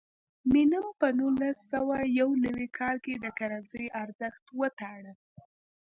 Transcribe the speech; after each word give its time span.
مینم 0.51 0.85
په 0.99 1.07
نولس 1.19 1.57
سوه 1.71 1.97
یو 2.19 2.29
نوي 2.45 2.67
کال 2.77 2.95
کې 3.05 3.13
د 3.23 3.25
کرنسۍ 3.37 3.85
ارزښت 4.03 4.43
وتاړه. 4.59 5.13